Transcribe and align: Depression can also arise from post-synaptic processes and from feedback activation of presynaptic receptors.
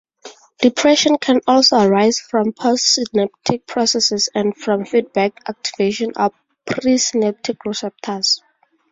Depression 0.63 1.19
can 1.19 1.41
also 1.45 1.77
arise 1.77 2.19
from 2.19 2.53
post-synaptic 2.53 3.67
processes 3.67 4.29
and 4.33 4.57
from 4.57 4.83
feedback 4.83 5.39
activation 5.47 6.11
of 6.15 6.33
presynaptic 6.67 7.57
receptors. 7.67 8.41